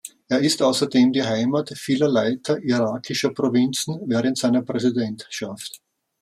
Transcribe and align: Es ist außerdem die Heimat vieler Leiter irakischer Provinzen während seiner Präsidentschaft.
Es 0.29 0.41
ist 0.41 0.61
außerdem 0.63 1.13
die 1.13 1.21
Heimat 1.21 1.73
vieler 1.77 2.07
Leiter 2.09 2.57
irakischer 2.63 3.29
Provinzen 3.35 3.99
während 4.07 4.35
seiner 4.35 4.63
Präsidentschaft. 4.63 5.79